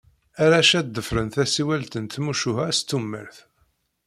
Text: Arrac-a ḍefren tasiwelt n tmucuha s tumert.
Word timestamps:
Arrac-a 0.43 0.81
ḍefren 0.95 1.27
tasiwelt 1.33 1.93
n 1.99 2.05
tmucuha 2.05 2.67
s 2.77 2.79
tumert. 2.89 3.37